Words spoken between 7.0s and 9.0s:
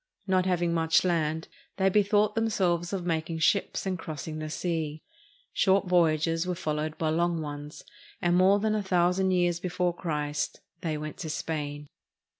long ones, and more than a